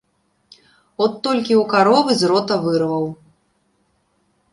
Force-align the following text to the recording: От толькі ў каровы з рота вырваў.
От 1.05 1.13
толькі 1.27 1.53
ў 1.61 1.63
каровы 1.73 2.11
з 2.21 2.31
рота 2.31 2.55
вырваў. 2.65 3.05